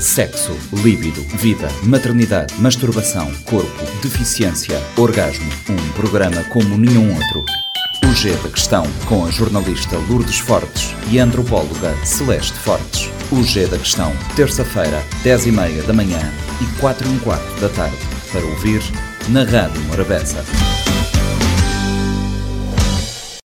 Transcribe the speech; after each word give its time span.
Sexo, 0.00 0.56
líbido, 0.74 1.20
vida, 1.36 1.68
maternidade, 1.82 2.54
masturbação, 2.60 3.32
corpo, 3.44 3.84
deficiência, 4.00 4.80
orgasmo. 4.96 5.50
Um 5.68 5.92
programa 5.92 6.44
como 6.44 6.78
nenhum 6.78 7.12
outro. 7.14 7.44
O 8.04 8.14
G 8.14 8.30
da 8.36 8.48
Questão, 8.48 8.84
com 9.06 9.26
a 9.26 9.30
jornalista 9.30 9.96
Lourdes 10.08 10.38
Fortes 10.38 10.94
e 11.10 11.18
a 11.18 11.24
antropóloga 11.24 11.94
Celeste 12.04 12.56
Fortes. 12.60 13.10
O 13.32 13.42
G 13.42 13.66
da 13.66 13.76
Questão, 13.76 14.12
terça-feira, 14.36 15.02
10h30 15.24 15.82
da 15.84 15.92
manhã 15.92 16.32
e 16.60 16.80
4 16.80 17.08
h 17.08 17.18
quarto 17.24 17.60
da 17.60 17.68
tarde. 17.68 17.98
Para 18.30 18.44
ouvir 18.44 18.80
na 19.28 19.42
Rádio 19.42 19.82
Morabeza. 19.82 20.44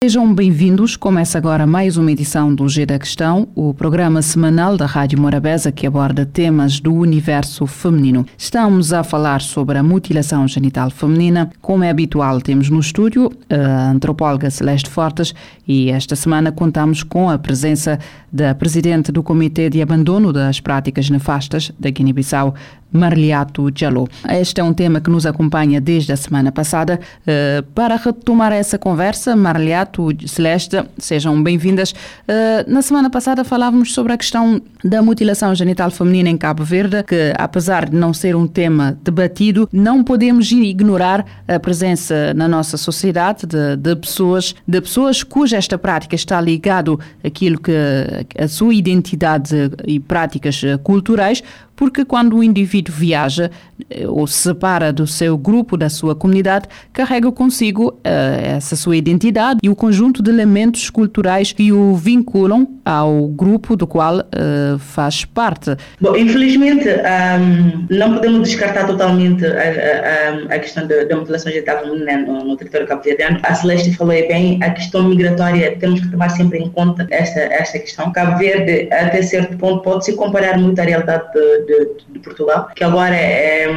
Sejam 0.04 0.35
bem-vindos. 0.35 0.97
Começa 0.97 1.38
agora 1.38 1.65
mais 1.65 1.95
uma 1.95 2.11
edição 2.11 2.53
do 2.53 2.67
G 2.67 2.85
da 2.85 2.99
Questão, 2.99 3.47
o 3.55 3.73
programa 3.73 4.21
semanal 4.21 4.75
da 4.75 4.85
Rádio 4.85 5.17
Morabeza 5.17 5.71
que 5.71 5.88
aborda 5.88 6.25
temas 6.25 6.81
do 6.81 6.93
universo 6.93 7.65
feminino. 7.65 8.25
Estamos 8.38 8.91
a 8.91 9.02
falar 9.02 9.39
sobre 9.39 9.77
a 9.77 9.81
mutilação 9.81 10.45
genital 10.45 10.89
feminina. 10.89 11.49
Como 11.61 11.85
é 11.85 11.89
habitual, 11.89 12.41
temos 12.41 12.70
no 12.70 12.81
estúdio 12.81 13.31
a 13.49 13.91
antropóloga 13.91 14.52
Celeste 14.52 14.89
Fortes 14.89 15.34
e 15.66 15.89
esta 15.89 16.17
semana 16.17 16.52
contamos 16.52 17.02
com 17.02 17.30
a 17.30 17.38
presença 17.38 17.97
da 18.30 18.53
presidente 18.53 19.09
do 19.09 19.23
Comitê 19.23 19.70
de 19.70 19.81
Abandono 19.81 20.33
das 20.33 20.59
Práticas 20.59 21.09
Nefastas 21.09 21.72
da 21.80 21.89
Guiné-Bissau, 21.89 22.53
Marliato 22.94 23.70
Jalou. 23.73 24.08
Este 24.30 24.61
é 24.61 24.63
um 24.63 24.73
tema 24.73 25.02
que 25.02 25.09
nos 25.09 25.25
acompanha 25.25 25.81
desde 25.81 26.13
a 26.13 26.17
semana 26.17 26.52
passada. 26.52 26.99
Uh, 27.22 27.63
para 27.73 27.95
retomar 27.95 28.52
essa 28.52 28.77
conversa, 28.77 29.35
Marliato, 29.35 29.92
Celeste, 30.27 30.83
sejam 30.97 31.41
bem-vindas. 31.41 31.91
Uh, 31.91 31.95
na 32.67 32.81
semana 32.81 33.09
passada 33.09 33.43
falávamos 33.43 33.93
sobre 33.93 34.13
a 34.13 34.17
questão 34.17 34.61
da 34.83 35.02
mutilação 35.02 35.53
genital 35.53 35.91
feminina 35.91 36.29
em 36.29 36.38
Cabo 36.38 36.63
Verde, 36.63 37.03
que 37.03 37.33
apesar 37.38 37.89
de 37.89 37.95
não 37.95 38.13
ser 38.13 38.35
um 38.35 38.47
tema 38.47 38.97
debatido, 39.03 39.69
não 39.71 40.03
podemos 40.03 40.52
ignorar 40.52 41.25
a 41.47 41.59
presença 41.59 42.33
na 42.33 42.47
nossa 42.47 42.77
sociedade 42.77 43.45
de, 43.45 43.75
de 43.77 43.95
pessoas, 43.95 44.55
de 44.67 44.81
pessoas 44.81 45.23
cuja 45.23 45.58
esta 45.58 45.77
prática 45.77 46.16
está 46.16 46.41
ligado 46.41 47.00
àquilo 47.23 47.59
que 47.59 47.72
a 48.38 48.47
sua 48.47 48.73
identidade 48.73 49.72
e 49.85 50.00
práticas 50.00 50.61
culturais, 50.83 51.44
porque 51.84 52.06
quando 52.06 52.38
o 52.38 52.44
indivíduo 52.44 52.95
viaja 52.95 53.52
eh, 53.89 54.08
ou 54.08 54.26
se 54.26 54.44
separa 54.44 54.94
do 54.94 55.06
seu 55.06 55.38
grupo, 55.38 55.76
da 55.76 55.90
sua 55.90 56.16
comunidade, 56.16 56.66
carrega 56.94 57.30
consigo 57.30 57.90
uh, 57.90 58.56
essa 58.56 58.78
sua 58.78 58.95
identidade 58.95 59.59
e 59.62 59.70
o 59.70 59.75
conjunto 59.75 60.23
de 60.23 60.30
elementos 60.30 60.90
culturais 60.90 61.52
que 61.52 61.73
o 61.73 61.94
vinculam 61.95 62.66
ao 62.86 63.28
grupo 63.28 63.75
do 63.75 63.86
qual 63.86 64.20
uh, 64.20 64.80
faz 64.80 65.25
parte. 65.25 65.75
Bom, 66.00 66.16
infelizmente, 66.16 66.88
um, 66.88 67.86
não 67.90 68.14
podemos 68.14 68.47
descartar 68.47 68.88
totalmente 68.88 69.45
a, 69.45 69.50
a, 69.50 70.56
a 70.56 70.59
questão 70.59 70.88
da, 70.88 71.16
mutilação 71.18 71.52
genital 71.52 71.80
feminina 71.80 72.18
no, 72.18 72.45
no 72.45 72.56
território 72.56 72.88
cabo-verdiano. 72.88 73.40
A 73.44 73.53
Celeste 73.56 73.94
falou 73.94 74.14
bem, 74.14 74.58
a 74.64 74.70
questão 74.70 75.03
migratória, 75.03 75.75
temos 75.78 76.00
que 76.00 76.09
tomar 76.09 76.30
sempre 76.30 76.59
em 76.59 76.70
conta 76.70 77.06
esta, 77.12 77.42
esta 77.42 77.78
questão. 77.80 78.09
Cabo 78.14 78.38
Verde, 78.38 78.88
até 78.90 79.22
certo 79.22 79.58
ponto, 79.58 79.81
pode 79.81 80.06
se 80.06 80.16
comparar 80.16 80.58
muito 80.58 80.80
à 80.80 80.84
realidade 80.84 81.23
de, 81.34 81.66
de, 81.66 81.72
de 82.09 82.19
Portugal, 82.19 82.69
que 82.75 82.83
agora 82.83 83.16
é, 83.16 83.67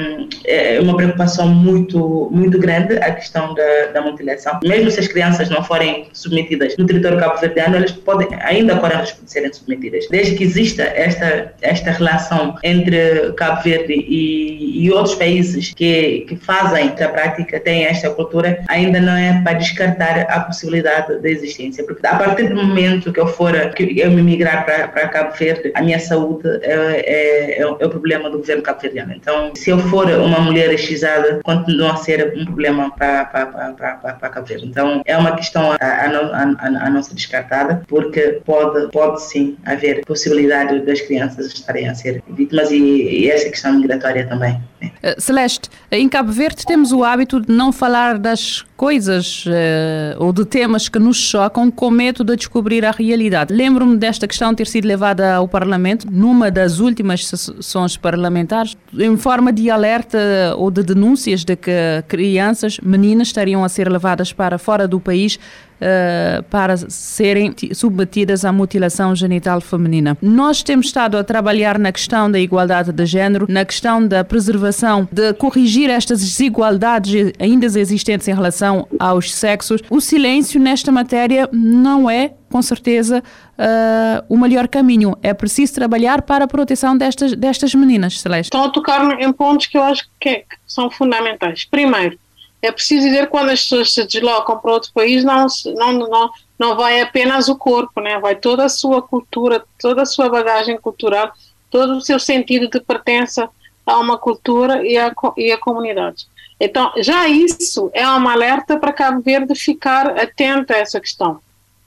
é, 0.44 0.80
uma 0.80 0.97
preocupação 0.97 1.48
muito, 1.48 2.28
muito 2.30 2.58
grande 2.58 2.97
a 2.98 3.12
questão 3.12 3.55
da, 3.55 3.86
da 3.92 4.02
mutilação. 4.02 4.58
Mesmo 4.64 4.91
se 4.91 5.00
as 5.00 5.08
crianças 5.08 5.48
não 5.48 5.62
forem 5.62 6.08
submetidas 6.12 6.77
no 6.77 6.86
território 6.86 7.19
cabo-verdiano, 7.19 7.77
elas 7.77 7.92
podem 7.92 8.28
ainda 8.41 8.77
correr 8.77 9.00
risco 9.00 9.24
de 9.24 9.30
serem 9.30 9.52
submetidas. 9.52 10.06
Desde 10.11 10.34
que 10.34 10.44
exista 10.44 10.83
esta, 10.83 11.52
esta 11.62 11.91
relação 11.91 12.56
entre 12.62 13.33
Cabo 13.36 13.62
Verde 13.62 13.92
e, 13.92 14.84
e 14.84 14.91
outros 14.92 15.14
países 15.14 15.72
que, 15.74 16.27
que 16.28 16.36
fazem 16.36 16.89
a 16.89 17.08
prática, 17.08 17.61
têm 17.61 17.84
esta 17.84 18.11
cultura, 18.11 18.64
ainda 18.69 19.00
não 19.00 19.14
é 19.14 19.41
para 19.42 19.55
descartar 19.55 20.20
a 20.28 20.40
possibilidade 20.40 21.20
da 21.20 21.29
existência. 21.29 21.85
Porque 21.85 22.06
a 22.06 22.17
partir 22.17 22.48
do 22.48 22.56
momento 22.56 23.12
que 23.12 23.20
eu 23.20 23.27
for, 23.27 23.52
que 23.74 23.98
eu 23.98 24.11
me 24.11 24.23
migrar 24.23 24.64
para, 24.64 24.89
para 24.89 25.08
Cabo 25.08 25.35
Verde, 25.36 25.73
a 25.74 25.83
minha 25.83 25.98
saúde 25.98 26.48
é, 26.62 26.73
é, 26.73 27.61
é, 27.61 27.67
é 27.81 27.87
o 27.87 27.91
problema 27.91 28.31
do 28.31 28.39
governo 28.39 28.63
cabo-verdiano. 28.63 29.13
Então, 29.14 29.53
se 29.55 29.70
eu 29.70 29.79
for 29.79 30.07
uma 30.09 30.41
mulher 30.41 30.73
excisada, 30.73 31.41
continua 31.42 31.92
a 31.92 31.97
ser 31.97 32.35
um 32.37 32.45
problema 32.45 32.91
para, 32.91 33.25
para, 33.25 33.47
para, 33.47 33.73
para, 33.73 34.13
para 34.14 34.29
Cabo 34.29 34.47
Verde. 34.47 34.67
Então, 34.67 35.03
é 35.05 35.17
uma 35.17 35.37
questão 35.37 35.73
a, 35.73 35.77
a, 35.77 36.07
a, 36.07 36.86
a 36.86 36.91
não 36.91 37.03
ser 37.03 37.15
descartada, 37.15 37.83
porque 37.89 38.41
pode, 38.45 38.91
pode 38.91 39.23
sim 39.23 39.57
haver 39.65 40.05
possibilidade 40.05 40.81
das 40.81 41.01
crianças 41.01 41.47
estarem 41.47 41.89
a 41.89 41.95
ser 41.95 42.23
vítimas 42.29 42.70
e, 42.70 42.77
e 42.77 43.31
essa 43.31 43.48
questão 43.48 43.73
migratória 43.75 44.27
também. 44.27 44.61
Né? 45.02 45.14
Celeste, 45.18 45.68
em 45.90 46.08
Cabo 46.08 46.33
Verde 46.33 46.64
temos 46.67 46.92
o 46.92 47.05
hábito 47.05 47.40
de 47.40 47.52
não 47.52 47.73
falar 47.73 48.18
das 48.18 48.64
coisas 48.77 49.45
uh, 49.46 50.23
ou 50.23 50.33
de 50.33 50.45
temas 50.45 50.89
que 50.89 50.98
nos 50.98 51.17
chocam 51.17 51.70
com 51.70 51.90
medo 51.90 52.23
de 52.23 52.36
descobrir 52.36 52.84
a 52.84 52.90
realidade. 52.90 53.55
Lembro-me 53.55 53.96
desta 53.96 54.29
questão 54.29 54.55
ter 54.55 54.67
sido 54.67 54.86
levada 54.86 55.35
ao 55.35 55.48
Parlamento 55.48 56.06
numa 56.11 56.51
das 56.51 56.79
últimas 56.79 57.27
sessões 57.27 57.96
parlamentares, 57.96 58.77
em 58.92 59.17
forma 59.17 59.52
de 59.52 59.70
alerta 59.70 60.18
ou 60.56 60.70
de 60.70 60.83
denúncias 60.83 61.45
de 61.45 61.56
que 61.56 61.70
crianças, 62.06 62.79
meninas, 62.83 63.29
estariam 63.29 63.64
a 63.64 63.68
ser 63.68 63.90
levadas 63.90 64.33
para 64.33 64.58
fora 64.58 64.86
do 64.86 65.01
país 65.01 65.39
Uh, 65.77 66.42
para 66.45 66.77
serem 66.77 67.55
submetidas 67.75 68.47
à 68.47 68.53
mutilação 68.53 69.14
genital 69.14 69.61
feminina. 69.61 70.17
Nós 70.23 70.63
temos 70.63 70.87
estado 70.87 71.19
a 71.19 71.23
trabalhar 71.23 71.79
na 71.79 71.92
questão 71.92 72.31
da 72.31 72.41
igualdade 72.41 72.92
de 72.92 73.05
género, 73.05 73.47
na 73.48 73.63
questão 73.63 74.07
da 74.07 74.25
preservação, 74.25 75.07
de 75.13 75.35
corrigir 75.35 75.91
estas 75.91 76.20
desigualdades 76.20 77.33
ainda 77.39 77.67
existentes 77.67 78.27
em 78.27 78.35
relação 78.35 78.47
relação 78.47 78.89
aos 78.98 79.35
sexos, 79.35 79.83
o 79.91 80.01
silêncio 80.01 80.61
nesta 80.61 80.91
matéria 80.91 81.48
não 81.53 82.09
é, 82.09 82.33
com 82.51 82.63
certeza, 82.63 83.23
uh, 83.59 84.25
o 84.29 84.39
melhor 84.39 84.69
caminho. 84.69 85.17
É 85.23 85.35
preciso 85.35 85.75
trabalhar 85.75 86.23
para 86.23 86.45
a 86.45 86.48
proteção 86.48 86.97
destas, 86.97 87.33
destas 87.33 87.75
meninas, 87.75 88.20
Celeste. 88.20 88.48
Estão 88.48 88.65
a 88.65 88.70
tocar 88.70 89.20
em 89.20 89.33
pontos 89.33 89.67
que 89.67 89.77
eu 89.77 89.83
acho 89.83 90.09
que, 90.20 90.29
é, 90.29 90.35
que 90.36 90.57
são 90.67 90.91
fundamentais. 90.91 91.65
Primeiro, 91.65 92.19
é 92.67 92.73
preciso 92.73 93.07
dizer 93.07 93.25
que 93.25 93.31
quando 93.31 93.51
as 93.51 93.63
pessoas 93.63 93.93
se 93.93 94.05
deslocam 94.05 94.59
para 94.59 94.73
outro 94.73 94.93
país, 94.93 95.25
não, 95.25 95.47
não, 95.77 95.93
não, 95.93 96.31
não 96.59 96.77
vai 96.77 97.01
apenas 97.01 97.49
o 97.49 97.57
corpo, 97.57 98.01
né? 98.01 98.19
vai 98.19 98.37
toda 98.37 98.65
a 98.65 98.69
sua 98.69 99.01
cultura, 99.03 99.65
toda 99.79 100.03
a 100.03 100.07
sua 100.07 100.29
bagagem 100.29 100.79
cultural, 100.79 101.33
todo 101.71 101.97
o 101.97 102.01
seu 102.01 102.19
sentido 102.19 102.69
de 102.69 102.81
pertença 102.81 103.49
a 103.85 103.99
uma 103.99 104.19
cultura 104.19 104.85
e 104.85 104.99
a, 104.99 105.13
e 105.37 105.53
a 105.53 105.59
comunidade. 105.59 106.27
Então, 106.59 106.93
já 106.99 107.29
isso 107.29 107.91
é 107.93 108.07
um 108.09 108.29
alerta 108.29 108.79
para 108.79 108.93
Cabo 108.93 109.21
Verde 109.21 109.55
ficar 109.55 110.19
atento 110.19 110.73
a 110.73 110.77
essa 110.77 111.01
questão. 111.01 111.39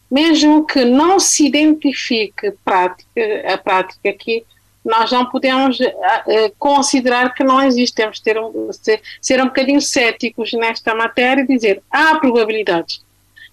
Mesmo 0.10 0.66
que 0.66 0.86
não 0.86 1.20
se 1.20 1.46
identifique 1.46 2.52
prática, 2.64 3.10
a 3.52 3.58
prática 3.58 4.10
aqui, 4.10 4.46
nós 4.90 5.12
não 5.12 5.26
podemos 5.26 5.80
uh, 5.80 5.86
considerar 6.58 7.34
que 7.34 7.44
não 7.44 7.62
existe. 7.62 7.96
Temos 7.96 8.18
de 8.18 8.24
ter 8.24 8.40
um, 8.40 8.70
ser, 9.22 9.42
um 9.42 9.46
bocadinho 9.46 9.82
céticos 9.82 10.52
nesta 10.54 10.96
matéria 10.96 11.42
e 11.42 11.48
dizer 11.48 11.82
há 11.92 12.16
probabilidades. 12.16 13.02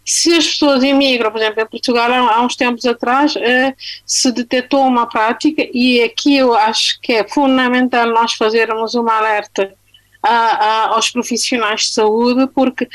Se 0.04 0.34
as 0.34 0.46
pessoas 0.46 0.84
imigram, 0.84 1.32
por 1.32 1.40
exemplo, 1.40 1.62
em 1.62 1.66
Portugal, 1.66 2.12
há, 2.12 2.40
uns 2.42 2.54
tempos 2.54 2.84
atrás, 2.84 3.34
uh, 3.34 3.74
se 4.04 4.32
detectou 4.32 4.86
uma 4.86 5.06
prática, 5.06 5.66
e 5.72 6.02
aqui 6.02 6.36
eu 6.36 6.54
acho 6.54 7.00
que 7.00 7.12
é 7.12 7.28
fundamental 7.28 8.06
nós 8.06 8.32
fazermos 8.34 8.94
uma 8.94 9.18
alerta 9.18 9.74
a, 10.22 10.30
a, 10.30 10.86
aos 10.94 11.10
profissionais 11.10 11.82
de 11.82 11.88
saúde, 11.88 12.48
porque 12.54 12.88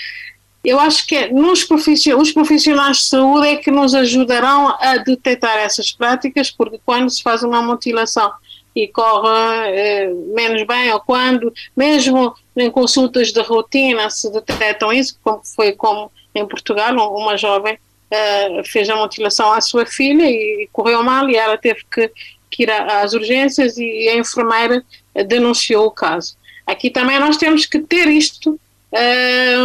eu 0.63 0.79
acho 0.79 1.07
que 1.07 1.15
é 1.15 1.31
nos 1.31 1.63
profissionais, 1.63 2.27
os 2.27 2.33
profissionais 2.33 2.97
de 2.97 3.03
saúde 3.05 3.47
é 3.47 3.55
que 3.55 3.71
nos 3.71 3.95
ajudarão 3.95 4.75
a 4.79 4.97
detectar 4.97 5.57
essas 5.57 5.91
práticas, 5.91 6.51
porque 6.51 6.79
quando 6.85 7.09
se 7.09 7.21
faz 7.23 7.41
uma 7.41 7.61
mutilação 7.61 8.31
e 8.75 8.87
corre 8.87 9.27
eh, 9.69 10.13
menos 10.33 10.63
bem, 10.63 10.91
ou 10.93 10.99
quando, 10.99 11.51
mesmo 11.75 12.33
em 12.55 12.69
consultas 12.69 13.33
de 13.33 13.41
rotina, 13.41 14.09
se 14.09 14.31
detectam 14.31 14.93
isso, 14.93 15.17
como 15.23 15.41
foi 15.43 15.71
como 15.73 16.11
em 16.33 16.47
Portugal, 16.47 16.95
uma 17.13 17.35
jovem 17.35 17.77
eh, 18.11 18.61
fez 18.63 18.87
a 18.89 18.95
mutilação 18.95 19.51
à 19.51 19.61
sua 19.61 19.85
filha 19.85 20.29
e 20.29 20.69
correu 20.71 21.03
mal 21.03 21.27
e 21.29 21.35
ela 21.35 21.57
teve 21.57 21.83
que, 21.91 22.11
que 22.51 22.63
ir 22.63 22.71
às 22.71 23.13
urgências 23.13 23.77
e 23.77 24.07
a 24.09 24.15
enfermeira 24.15 24.83
denunciou 25.27 25.87
o 25.87 25.91
caso. 25.91 26.37
Aqui 26.67 26.91
também 26.91 27.19
nós 27.19 27.35
temos 27.37 27.65
que 27.65 27.79
ter 27.79 28.07
isto 28.07 28.59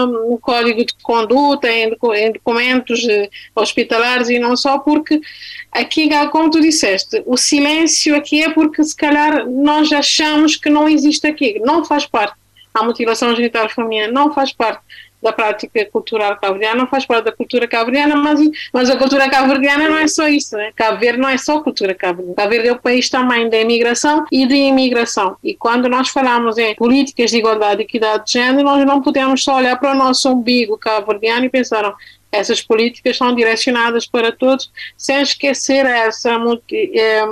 no 0.07 0.39
código 0.39 0.85
de 0.85 0.95
conduta, 1.03 1.69
em, 1.69 1.97
em 2.15 2.33
documentos 2.33 3.03
uh, 3.05 3.29
hospitalares 3.55 4.29
e 4.29 4.39
não 4.39 4.57
só, 4.57 4.79
porque 4.79 5.21
aqui, 5.73 6.09
como 6.31 6.51
tu 6.51 6.61
disseste, 6.61 7.23
o 7.27 7.37
silêncio 7.37 8.15
aqui 8.15 8.43
é 8.43 8.51
porque 8.51 8.83
se 8.85 8.97
calhar 8.97 9.49
nós 9.49 9.93
achamos 9.93 10.57
que 10.57 10.71
não 10.71 10.89
existe 10.89 11.27
aqui, 11.27 11.59
não 11.61 11.85
faz 11.85 12.07
parte. 12.07 12.37
A 12.73 12.85
mutilação 12.85 13.35
genital 13.35 13.69
feminina 13.69 14.09
não 14.09 14.33
faz 14.33 14.53
parte 14.53 14.83
da 15.27 15.33
prática 15.33 15.85
cultural 15.87 16.37
cabo-verdiana, 16.37 16.87
faz 16.87 17.05
parte 17.05 17.25
da 17.25 17.33
cultura 17.33 17.67
cabo-verdiana, 17.67 18.15
mas, 18.15 18.41
mas 18.73 18.89
a 18.89 18.97
cultura 18.97 19.29
cabo-verdiana 19.29 19.89
não 19.89 19.99
é 19.99 20.07
só 20.07 20.29
isso, 20.29 20.57
né? 20.57 20.71
Cabo 20.77 21.01
Verde 21.01 21.19
não 21.19 21.29
é 21.29 21.37
só 21.37 21.61
cultura 21.61 21.95
cabo-verdiana. 21.95 22.37
Cabo 22.37 22.51
Verde 22.51 22.69
é 22.69 22.73
o 22.73 22.79
país 22.79 23.11
também 23.11 23.51
da 23.51 23.59
imigração 23.59 24.25
e 24.31 24.47
de 24.47 24.55
imigração. 24.55 25.37
E 25.43 25.55
quando 25.55 25.89
nós 25.89 26.09
falamos 26.09 26.57
em 26.59 26.75
políticas 26.77 27.31
de 27.31 27.39
igualdade 27.39 27.83
e 27.83 27.85
equidade 27.85 28.27
de 28.27 28.33
género, 28.33 28.63
nós 28.63 28.85
não 28.87 29.03
podemos 29.03 29.43
só 29.43 29.57
olhar 29.57 29.77
para 29.79 29.93
o 29.93 29.95
nosso 29.97 30.31
umbigo 30.31 30.79
cabo-verdiano 30.79 31.45
e 31.45 31.49
pensar, 31.49 31.93
essas 32.31 32.63
políticas 32.63 33.17
são 33.17 33.35
direcionadas 33.35 34.07
para 34.07 34.31
todos, 34.31 34.71
sem 34.97 35.21
esquecer 35.23 35.85
essa 35.87 36.39
multi, 36.39 36.93
eh, 36.95 37.27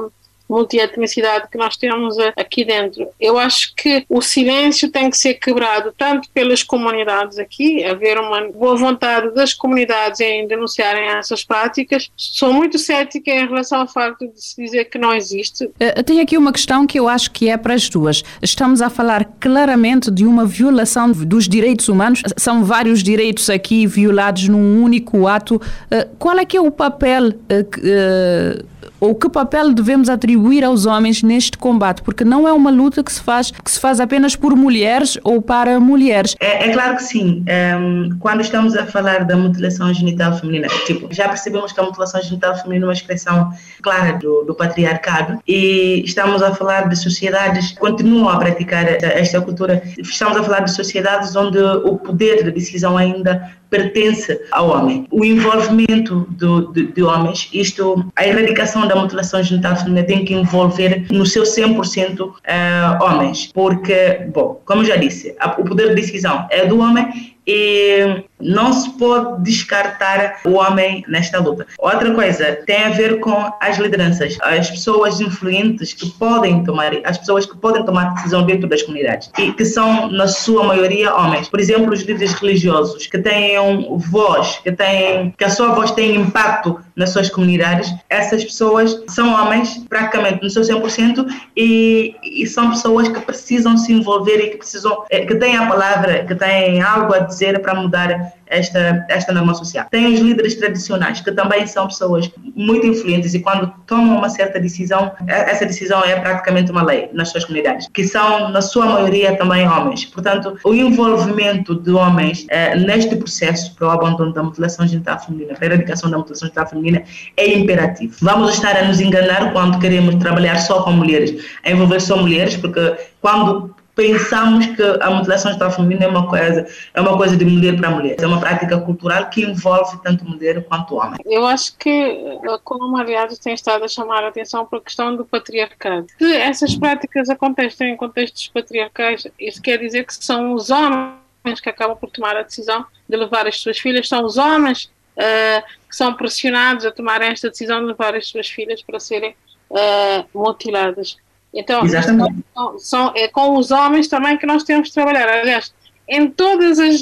multietnicidade 0.49 1.49
que 1.51 1.59
nós 1.59 1.77
temos 1.77 2.17
aqui 2.37 2.65
dentro. 2.65 3.09
Eu 3.21 3.39
acho 3.39 3.75
que 3.75 4.05
o 4.09 4.21
silêncio 4.21 4.91
tem 4.91 5.11
que 5.11 5.17
ser 5.17 5.35
quebrado 5.35 5.93
tanto 5.97 6.29
pelas 6.33 6.63
comunidades 6.63 7.39
aqui, 7.39 7.83
haver 7.85 8.19
uma 8.19 8.49
boa 8.49 8.77
vontade 8.77 9.35
das 9.35 9.55
comunidades 9.55 10.21
em 10.21 10.47
denunciarem 10.47 11.09
essas 11.09 11.45
práticas. 11.45 12.11
Sou 12.17 12.53
muito 12.53 12.79
cética 12.79 13.31
em 13.31 13.47
relação 13.47 13.81
ao 13.81 13.89
facto 13.89 14.27
de 14.29 14.43
se 14.43 14.63
dizer 14.63 14.85
que 14.87 14.99
não 14.99 15.15
existe. 15.15 15.71
Eh, 15.81 16.03
tenho 16.03 16.23
aqui 16.23 16.37
uma 16.37 16.53
questão 16.53 16.87
que 16.87 16.99
eu 16.99 17.09
acho 17.09 17.31
que 17.31 17.49
é 17.49 17.57
para 17.57 17.75
as 17.75 17.89
duas. 17.89 18.23
Estamos 18.43 18.83
a 18.83 18.91
falar 18.91 19.25
claramente 19.41 20.11
de 20.11 20.25
uma 20.25 20.45
violação 20.45 21.11
dos 21.11 21.49
direitos 21.49 21.89
humanos. 21.89 22.23
São 22.37 22.65
vários 22.65 23.03
direitos 23.03 23.49
aqui 23.49 23.87
violados 23.87 24.49
num 24.49 24.83
único 24.83 25.27
ato. 25.27 25.61
Eh, 25.91 26.09
qual 26.19 26.39
é 26.39 26.45
que 26.45 26.57
é 26.57 26.61
o 26.61 26.71
papel 26.71 27.33
eh, 27.49 28.63
ou 29.01 29.15
que 29.15 29.29
papel 29.29 29.73
devemos 29.73 30.09
atribuir 30.09 30.34
aos 30.65 30.87
homens 30.87 31.23
neste 31.23 31.57
combate? 31.59 32.03
Porque 32.03 32.25
não 32.25 32.47
é 32.47 32.53
uma 32.53 32.71
luta 32.71 33.03
que 33.03 33.13
se 33.13 33.21
faz, 33.21 33.51
que 33.51 33.71
se 33.71 33.81
faz 33.81 34.01
apenas 34.01 34.37
por 34.37 34.57
mulheres 34.57 35.19
ou 35.23 35.41
para 35.41 35.79
mulheres. 35.81 36.37
É, 36.41 36.69
é 36.69 36.73
claro 36.73 36.97
que 36.97 37.03
sim. 37.03 37.45
Um, 37.79 38.17
quando 38.19 38.41
estamos 38.41 38.77
a 38.77 38.87
falar 38.87 39.25
da 39.25 39.37
mutilação 39.37 39.93
genital 39.93 40.37
feminina, 40.39 40.69
tipo, 40.87 41.13
já 41.13 41.29
percebemos 41.29 41.73
que 41.73 41.81
a 41.81 41.83
mutilação 41.83 42.23
genital 42.23 42.57
feminina 42.57 42.87
é 42.87 42.89
uma 42.89 42.93
expressão 42.93 43.53
clara 43.83 44.19
do, 44.19 44.45
do 44.45 44.55
patriarcado 44.55 45.41
e 45.47 46.03
estamos 46.05 46.43
a 46.43 46.55
falar 46.55 46.89
de 46.89 46.97
sociedades 46.97 47.73
que 47.73 47.79
continuam 47.79 48.29
a 48.29 48.39
praticar 48.39 48.87
esta, 48.87 49.07
esta 49.07 49.41
cultura. 49.41 49.83
Estamos 49.99 50.37
a 50.37 50.43
falar 50.43 50.61
de 50.61 50.73
sociedades 50.73 51.35
onde 51.37 51.59
o 51.59 51.97
poder 51.97 52.45
de 52.45 52.51
decisão 52.51 52.97
ainda 52.97 53.53
pertence 53.75 54.41
ao 54.53 54.69
homem. 54.69 55.05
O 55.11 55.25
envolvimento 55.25 56.27
do, 56.31 56.73
de, 56.73 56.87
de, 56.93 57.03
homens, 57.03 57.51
isto, 57.53 58.05
a 58.15 58.25
erradicação 58.25 58.87
da 58.87 58.95
mutilação 58.95 59.43
genital 59.43 59.75
feminina 59.75 60.07
tem 60.07 60.25
que 60.25 60.33
envolver 60.33 61.05
no 61.11 61.27
seu 61.27 61.43
100% 61.43 62.21
uh, 62.21 62.35
eh, 62.45 62.99
homens, 63.01 63.51
porque, 63.53 64.29
bom, 64.33 64.61
como 64.65 64.85
já 64.85 64.95
disse, 64.95 65.35
a, 65.41 65.61
o 65.61 65.65
poder 65.65 65.89
de 65.89 65.97
decisão 65.97 66.47
é 66.51 66.65
do 66.67 66.79
homem 66.79 67.35
e 67.47 68.25
não 68.41 68.73
se 68.73 68.91
pode 68.99 69.43
descartar 69.43 70.41
o 70.45 70.53
homem 70.53 71.05
nesta 71.09 71.41
luta. 71.41 71.67
Outra 71.79 72.13
coisa 72.13 72.59
tem 72.67 72.85
a 72.85 72.91
ver 72.91 73.21
com 73.21 73.51
as 73.61 73.79
lideranças, 73.79 74.37
as 74.43 74.71
pessoas 74.71 75.21
influentes 75.21 75.93
que 75.93 76.11
podem 76.11 76.63
tomar, 76.65 76.93
as 77.05 77.19
pessoas 77.19 77.47
que 77.47 77.57
podem 77.57 77.85
tomar 77.85 78.15
decisão 78.15 78.45
dentro 78.45 78.69
das 78.69 78.83
comunidades 78.83 79.31
e 79.39 79.53
que 79.53 79.65
são 79.65 80.11
na 80.11 80.27
sua 80.27 80.65
maioria 80.65 81.15
homens. 81.15 81.49
Por 81.49 81.61
exemplo, 81.61 81.93
os 81.93 82.01
líderes 82.01 82.35
religiosos 82.35 83.07
que 83.07 83.19
têm 83.19 83.57
voz, 83.99 84.59
que 84.63 84.73
têm 84.73 85.35
que 85.37 85.45
a 85.45 85.51
sua 85.51 85.69
voz 85.75 85.91
tem 85.93 86.17
impacto 86.17 86.79
nas 86.97 87.11
suas 87.11 87.31
comunidades. 87.31 87.93
Essas 88.09 88.45
pessoas 88.45 89.03
são 89.09 89.33
homens 89.35 89.85
praticamente 89.89 90.43
no 90.43 90.51
seu 90.51 90.63
100% 90.63 91.27
e, 91.57 92.15
e 92.23 92.47
são 92.47 92.71
pessoas 92.71 93.09
que 93.09 93.21
precisam 93.21 93.77
se 93.77 93.93
envolver 93.93 94.37
e 94.37 94.51
que 94.51 94.57
precisam 94.59 95.05
eh, 95.11 95.25
que 95.25 95.35
têm 95.37 95.57
a 95.57 95.67
palavra, 95.67 96.25
que 96.25 96.35
têm 96.35 96.81
algo 96.81 97.15
a 97.15 97.21
dizer 97.21 97.34
dizer 97.35 97.61
para 97.61 97.75
mudar 97.75 98.33
esta, 98.47 99.05
esta 99.09 99.33
norma 99.33 99.55
social. 99.55 99.87
Tem 99.91 100.13
os 100.13 100.21
líderes 100.21 100.55
tradicionais, 100.55 101.21
que 101.21 101.33
também 101.33 101.67
são 101.67 101.87
pessoas 101.87 102.31
muito 102.55 102.87
influentes 102.87 103.35
e 103.35 103.41
quando 103.41 103.73
tomam 103.87 104.19
uma 104.19 104.29
certa 104.29 104.61
decisão, 104.61 105.13
é, 105.27 105.51
essa 105.51 105.67
decisão 105.67 106.03
é 106.05 106.19
praticamente 106.21 106.71
uma 106.71 106.83
lei 106.83 107.11
nas 107.13 107.31
suas 107.31 107.45
comunidades, 107.45 107.89
que 107.93 108.05
são, 108.05 108.49
na 108.51 108.63
sua 108.63 108.87
maioria, 108.87 109.37
também 109.37 109.69
homens. 109.69 110.05
Portanto, 110.05 110.57
o 110.65 110.75
envolvimento 110.75 111.75
de 111.75 111.91
homens 111.91 112.47
é, 112.49 112.77
neste 112.77 113.17
processo 113.17 113.75
para 113.75 113.89
o 113.89 113.91
abandono 113.91 114.33
da 114.33 114.43
mutilação 114.43 114.87
genital 114.87 115.19
feminina, 115.19 115.55
para 115.55 115.65
a 115.65 115.71
erradicação 115.71 116.11
da 116.11 116.19
mutilação 116.19 116.47
genital 116.47 116.69
feminina, 116.69 117.03
é 117.37 117.59
imperativo. 117.59 118.15
Vamos 118.21 118.55
estar 118.55 118.77
a 118.77 118.85
nos 118.85 119.01
enganar 119.01 119.53
quando 119.53 119.79
queremos 119.79 120.15
trabalhar 120.17 120.57
só 120.57 120.83
com 120.83 120.93
mulheres, 120.93 121.45
a 121.65 121.71
envolver 121.71 122.01
só 122.01 122.17
mulheres, 122.17 122.57
porque 122.57 122.97
quando 123.21 123.74
pensamos 123.95 124.67
que 124.67 124.83
a 125.01 125.11
mutilação 125.11 125.51
genital 125.51 125.71
feminina 125.71 126.05
é 126.05 126.09
uma 126.09 126.27
coisa 126.29 126.67
é 126.93 127.01
uma 127.01 127.17
coisa 127.17 127.37
de 127.37 127.45
mulher 127.45 127.77
para 127.77 127.91
mulher. 127.91 128.17
É 128.19 128.27
uma 128.27 128.41
prática 128.41 128.79
cultural 128.81 129.31
que 129.31 129.43
envolve 129.43 129.99
tanto 130.03 130.25
mulher 130.25 130.63
quanto 130.65 130.97
homem. 130.97 131.21
Eu 131.25 131.47
acho 131.47 131.77
que 131.79 132.19
como 132.65 132.97
aliados 132.97 133.39
tem 133.39 133.55
estado 133.55 133.85
a 133.85 133.89
chamar 133.89 134.25
a 134.25 134.29
atenção 134.29 134.67
para 134.67 134.79
a 134.79 134.83
questão 134.83 135.15
do 135.17 135.25
patriarcado 135.25 136.07
se 136.19 136.37
essas 136.37 136.75
práticas 136.75 137.29
acontecem 137.29 137.93
em 137.93 137.97
contextos 137.97 138.49
patriarcais 138.49 139.27
isso 139.39 139.63
quer 139.63 139.79
dizer 139.79 140.05
que 140.05 140.15
são 140.15 140.53
os 140.53 140.71
homens 140.71 141.61
que 141.63 141.69
acabam 141.69 141.97
por 141.97 142.11
tomar 142.11 142.37
a 142.37 142.43
decisão 142.43 142.85
de 143.09 143.17
levar 143.17 143.47
as 143.47 143.61
suas 143.61 143.79
filhas 143.79 144.09
são 144.09 144.25
os 144.25 144.37
homens 144.37 144.91
uh, 145.17 145.63
que 145.89 145.97
são 145.97 146.15
pressionados 146.15 146.85
a 146.85 146.91
tomar 146.91 147.23
esta 147.23 147.51
decisão 147.51 147.81
de 147.81 147.87
levar 147.87 148.15
as 148.15 148.27
suas 148.29 148.49
filhas 148.49 148.83
para 148.83 148.99
serem 148.99 149.35
uh, 149.71 150.27
mutiladas 150.35 151.17
então, 151.55 151.83
são, 151.89 152.79
são, 152.79 153.13
é 153.15 153.29
com 153.29 153.57
os 153.57 153.71
homens 153.71 154.09
também 154.09 154.37
que 154.37 154.45
nós 154.45 154.65
temos 154.65 154.89
de 154.89 154.95
trabalhar. 154.95 155.29
Aliás, 155.29 155.73
em 156.09 156.29
todas 156.29 156.79
as, 156.81 157.01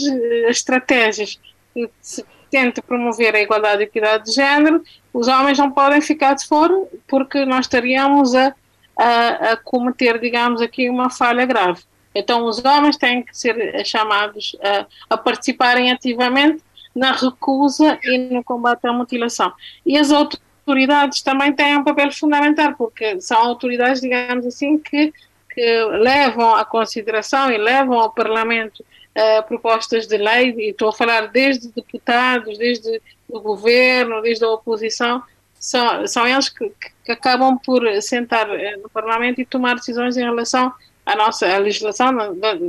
as 0.48 0.56
estratégias 0.56 1.40
que 1.72 1.88
se 2.00 2.24
tenta 2.50 2.82
promover 2.82 3.34
a 3.34 3.40
igualdade 3.40 3.80
e 3.80 3.84
equidade 3.84 4.26
de 4.26 4.32
género, 4.32 4.82
os 5.12 5.26
homens 5.26 5.58
não 5.58 5.70
podem 5.70 6.02
ficar 6.02 6.34
de 6.34 6.46
fora 6.46 6.74
porque 7.08 7.46
nós 7.46 7.60
estaríamos 7.60 8.34
a, 8.34 8.54
a, 8.98 9.52
a 9.52 9.56
cometer, 9.56 10.18
digamos 10.20 10.60
aqui, 10.60 10.90
uma 10.90 11.08
falha 11.08 11.46
grave. 11.46 11.82
Então, 12.14 12.44
os 12.44 12.62
homens 12.62 12.98
têm 12.98 13.22
que 13.22 13.36
ser 13.36 13.82
chamados 13.86 14.54
a, 14.62 14.86
a 15.14 15.16
participarem 15.16 15.90
ativamente 15.90 16.62
na 16.94 17.12
recusa 17.12 17.98
e 18.04 18.18
no 18.18 18.44
combate 18.44 18.86
à 18.86 18.92
mutilação. 18.92 19.50
E 19.86 19.96
as 19.96 20.10
outras 20.10 20.42
autoridades 20.66 21.22
também 21.22 21.52
têm 21.52 21.76
um 21.76 21.84
papel 21.84 22.10
fundamental, 22.12 22.74
porque 22.74 23.20
são 23.20 23.38
autoridades, 23.38 24.00
digamos 24.00 24.46
assim, 24.46 24.78
que, 24.78 25.12
que 25.52 25.84
levam 26.00 26.54
à 26.54 26.64
consideração 26.64 27.50
e 27.50 27.58
levam 27.58 27.98
ao 27.98 28.12
Parlamento 28.12 28.80
uh, 28.80 29.42
propostas 29.46 30.06
de 30.06 30.16
lei, 30.16 30.54
e 30.56 30.70
estou 30.70 30.88
a 30.88 30.92
falar 30.92 31.26
desde 31.28 31.68
deputados, 31.68 32.56
desde 32.58 33.00
o 33.28 33.40
governo, 33.40 34.22
desde 34.22 34.44
a 34.44 34.50
oposição, 34.50 35.22
são, 35.54 36.06
são 36.06 36.26
eles 36.26 36.48
que, 36.48 36.72
que 37.04 37.12
acabam 37.12 37.58
por 37.64 37.82
sentar 38.02 38.50
eh, 38.50 38.76
no 38.76 38.90
Parlamento 38.90 39.40
e 39.40 39.46
tomar 39.46 39.76
decisões 39.76 40.16
em 40.16 40.24
relação 40.24 40.72
à 41.06 41.14
nossa 41.14 41.46
à 41.46 41.58
legislação 41.58 42.12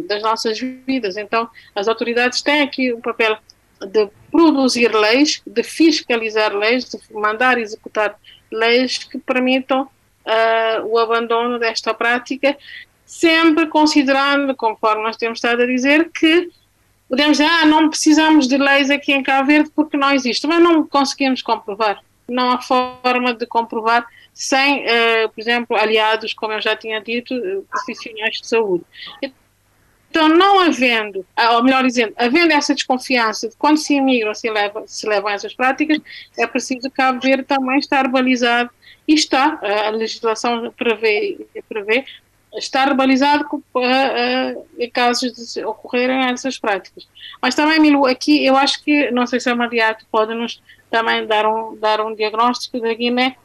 das 0.08 0.22
nossas 0.22 0.60
vidas. 0.60 1.18
Então, 1.18 1.50
as 1.76 1.88
autoridades 1.88 2.44
têm 2.44 2.62
aqui 2.62 2.94
um 2.94 3.02
papel 3.02 3.36
de 3.88 4.10
produzir 4.32 4.94
leis, 4.94 5.42
de 5.46 5.64
fiscalizar 5.64 6.56
leis, 6.56 6.86
de 6.86 6.98
mandar 7.14 7.58
executar 7.58 8.16
leis 8.52 8.98
que 8.98 9.18
permitam 9.20 9.84
uh, 9.84 10.86
o 10.86 10.98
abandono 10.98 11.60
desta 11.60 11.94
prática, 11.94 12.58
sempre 13.06 13.68
considerando, 13.68 14.56
conforme 14.56 15.04
nós 15.04 15.18
temos 15.18 15.38
estado 15.38 15.62
a 15.62 15.66
dizer, 15.68 16.10
que 16.12 16.50
podemos 17.08 17.38
dizer, 17.38 17.50
ah, 17.50 17.66
não 17.66 17.90
precisamos 17.90 18.48
de 18.48 18.58
leis 18.58 18.90
aqui 18.90 19.14
em 19.14 19.22
Cabo 19.22 19.48
Verde 19.48 19.72
porque 19.76 19.98
não 19.98 20.12
existe, 20.12 20.48
mas 20.48 20.62
não 20.62 20.88
conseguimos 20.88 21.42
comprovar. 21.42 22.02
Não 22.28 22.52
há 22.52 22.62
forma 22.62 23.34
de 23.34 23.46
comprovar 23.46 24.06
sem, 24.34 24.84
uh, 24.86 25.30
por 25.30 25.40
exemplo, 25.40 25.78
aliados, 25.78 26.34
como 26.34 26.54
eu 26.54 26.62
já 26.62 26.76
tinha 26.76 27.00
dito, 27.02 27.36
profissionais 27.70 28.38
de 28.42 28.48
saúde. 28.48 28.84
Então, 30.14 30.30
não 30.30 30.60
havendo, 30.60 31.26
ou 31.54 31.64
melhor 31.64 31.84
dizendo, 31.84 32.14
havendo 32.16 32.54
essa 32.54 32.76
desconfiança 32.76 33.50
de 33.50 33.56
quando 33.56 33.78
se 33.78 33.96
imigram, 33.96 34.36
se 34.36 34.48
levam, 34.48 34.84
se 34.86 35.08
levam 35.08 35.32
essas 35.32 35.56
práticas, 35.56 35.98
é 36.38 36.46
preciso 36.46 36.88
Cabo 36.92 37.20
Verde 37.20 37.42
também 37.46 37.80
estar 37.80 38.08
balizado, 38.08 38.70
e 39.08 39.16
está, 39.16 39.60
a 39.64 39.90
legislação 39.90 40.72
prevê, 40.78 41.48
prevê 41.68 42.06
estar 42.56 42.94
balizado 42.94 43.48
em 44.78 44.88
casos 44.92 45.56
de 45.56 45.66
ocorrerem 45.66 46.30
essas 46.32 46.60
práticas. 46.60 47.08
Mas 47.42 47.56
também, 47.56 47.80
Milu, 47.80 48.06
aqui 48.06 48.46
eu 48.46 48.56
acho 48.56 48.84
que, 48.84 49.10
não 49.10 49.26
sei 49.26 49.40
se 49.40 49.50
a 49.50 49.56
Mariato 49.56 50.06
pode 50.12 50.36
nos 50.36 50.62
também 50.92 51.26
dar 51.26 51.48
um, 51.48 51.76
dar 51.76 52.00
um 52.02 52.14
diagnóstico 52.14 52.80
da 52.80 52.94
Guiné, 52.94 53.36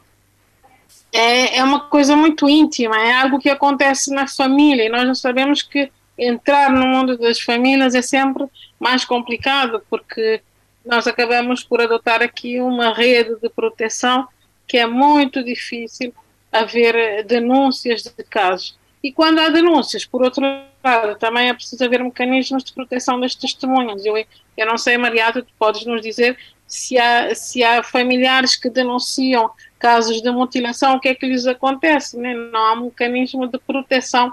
é, 1.14 1.56
é 1.56 1.64
uma 1.64 1.88
coisa 1.88 2.14
muito 2.14 2.46
íntima, 2.46 2.94
é 3.00 3.22
algo 3.22 3.38
que 3.38 3.48
acontece 3.48 4.12
na 4.12 4.28
família, 4.28 4.84
e 4.84 4.90
nós 4.90 5.06
não 5.06 5.14
sabemos 5.14 5.62
que 5.62 5.90
entrar 6.18 6.70
no 6.70 6.86
mundo 6.86 7.16
das 7.16 7.40
famílias 7.40 7.94
é 7.94 8.02
sempre 8.02 8.46
mais 8.78 9.04
complicado, 9.04 9.82
porque 9.88 10.40
nós 10.84 11.06
acabamos 11.06 11.62
por 11.62 11.80
adotar 11.80 12.22
aqui 12.22 12.60
uma 12.60 12.92
rede 12.92 13.36
de 13.40 13.48
proteção 13.48 14.26
que 14.66 14.76
é 14.76 14.86
muito 14.86 15.42
difícil 15.42 16.12
haver 16.52 17.24
denúncias 17.24 18.02
de 18.02 18.24
casos. 18.24 18.76
E 19.02 19.12
quando 19.12 19.38
há 19.38 19.48
denúncias, 19.48 20.04
por 20.04 20.22
outro 20.22 20.42
lado, 20.82 21.16
também 21.18 21.48
é 21.48 21.54
preciso 21.54 21.84
haver 21.84 22.02
mecanismos 22.02 22.64
de 22.64 22.72
proteção 22.72 23.20
das 23.20 23.34
testemunhas. 23.34 24.04
Eu, 24.04 24.16
eu 24.56 24.66
não 24.66 24.76
sei, 24.76 24.98
Mariata, 24.98 25.42
tu 25.42 25.52
podes 25.58 25.86
nos 25.86 26.02
dizer 26.02 26.36
se 26.66 26.98
há, 26.98 27.34
se 27.34 27.62
há 27.62 27.82
familiares 27.82 28.56
que 28.56 28.68
denunciam 28.68 29.50
casos 29.78 30.20
de 30.20 30.30
mutilação, 30.30 30.96
o 30.96 31.00
que 31.00 31.08
é 31.08 31.14
que 31.14 31.26
lhes 31.26 31.46
acontece? 31.46 32.18
Né? 32.18 32.34
Não 32.34 32.66
há 32.66 32.76
mecanismo 32.76 33.46
de 33.46 33.58
proteção 33.58 34.32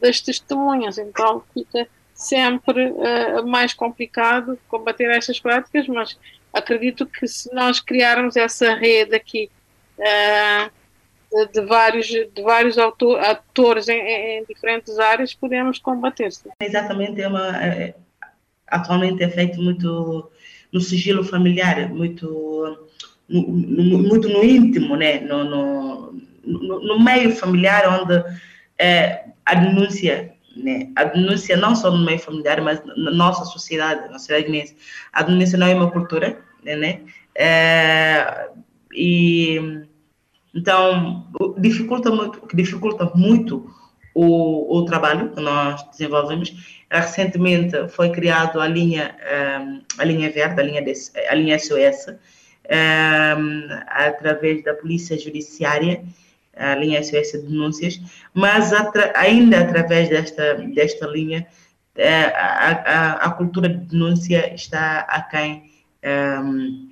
das 0.00 0.20
testemunhas, 0.20 0.98
então 0.98 1.42
fica 1.54 1.88
sempre 2.14 2.90
uh, 2.90 3.46
mais 3.46 3.74
complicado 3.74 4.58
combater 4.68 5.10
estas 5.10 5.38
práticas, 5.38 5.86
mas 5.86 6.18
acredito 6.52 7.06
que 7.06 7.28
se 7.28 7.54
nós 7.54 7.78
criarmos 7.80 8.36
essa 8.36 8.74
rede 8.74 9.14
aqui 9.14 9.50
uh, 9.98 11.46
de, 11.52 11.60
vários, 11.62 12.06
de 12.06 12.42
vários 12.42 12.78
autor, 12.78 13.20
atores 13.20 13.88
em, 13.88 14.00
em, 14.00 14.44
diferentes 14.48 14.98
áreas, 14.98 15.34
podemos 15.34 15.78
combater-se. 15.78 16.48
Exatamente, 16.60 17.20
é 17.20 17.28
uma, 17.28 17.64
é, 17.64 17.94
atualmente 18.66 19.22
é 19.22 19.28
feito 19.28 19.60
muito 19.60 20.30
no 20.72 20.80
sigilo 20.80 21.22
familiar, 21.22 21.88
muito 21.90 22.88
no, 23.28 23.42
no, 23.42 23.98
muito 23.98 24.28
no 24.28 24.42
íntimo, 24.42 24.96
né? 24.96 25.20
no, 25.20 25.44
no, 25.44 26.12
no 26.44 27.04
meio 27.04 27.34
familiar, 27.36 28.00
onde 28.00 28.24
é, 28.78 29.24
a 29.44 29.54
denúncia, 29.54 30.32
né? 30.56 30.90
a 30.96 31.04
denúncia 31.04 31.56
não 31.56 31.74
só 31.74 31.90
no 31.90 32.04
meio 32.04 32.18
familiar, 32.18 32.60
mas 32.60 32.82
na 32.96 33.10
nossa 33.10 33.44
sociedade, 33.44 34.08
na 34.10 34.18
sociedade 34.18 34.46
guinense, 34.46 34.76
a 35.12 35.22
denúncia 35.22 35.58
não 35.58 35.66
é 35.66 35.74
uma 35.74 35.90
cultura, 35.90 36.38
né? 36.62 37.00
É, 37.34 38.48
e 38.92 39.84
então 40.54 41.26
dificulta 41.58 42.10
muito, 42.10 42.48
dificulta 42.54 43.12
muito 43.14 43.70
o, 44.14 44.78
o 44.78 44.84
trabalho 44.86 45.30
que 45.30 45.40
nós 45.40 45.82
desenvolvemos. 45.90 46.82
Recentemente 46.90 47.88
foi 47.88 48.10
criado 48.10 48.58
a 48.60 48.66
linha 48.66 49.14
a 49.98 50.04
linha 50.04 50.30
verde, 50.30 50.60
a 50.60 50.64
linha 50.64 50.84
a 51.28 51.34
linha 51.34 51.58
SOS, 51.58 52.14
através 53.88 54.64
da 54.64 54.72
polícia 54.72 55.18
judiciária, 55.18 56.02
a 56.56 56.74
linha 56.74 57.02
SOS 57.02 57.32
de 57.32 57.48
denúncias, 57.48 58.00
mas 58.32 58.72
atra, 58.72 59.12
ainda 59.14 59.60
através 59.60 60.08
desta 60.08 60.54
desta 60.54 61.06
linha 61.06 61.46
é, 61.94 62.24
a, 62.24 62.70
a, 62.70 63.12
a 63.26 63.30
cultura 63.30 63.68
de 63.68 63.86
denúncia 63.86 64.54
está 64.54 65.00
aquém 65.00 65.70
um, 66.42 66.86